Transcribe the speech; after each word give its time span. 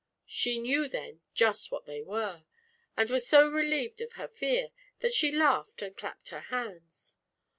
She 0.25 0.57
knew 0.57 0.87
then 0.87 1.21
just 1.35 1.69
what 1.69 1.85
they 1.85 2.01
were, 2.01 2.45
and 2.97 3.07
was 3.11 3.27
so 3.27 3.47
relieved 3.47 4.01
of 4.01 4.13
her 4.13 4.27
fear, 4.27 4.71
that 5.01 5.13
she 5.13 5.31
laughed 5.31 5.83
and 5.83 5.95
clapped 5.95 6.29
her 6.29 6.39
hands. 6.49 7.17